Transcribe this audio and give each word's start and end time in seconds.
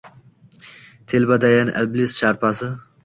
Telbadayin 1.13 1.69
Iblis 1.83 2.17
sharpasi. 2.23 2.71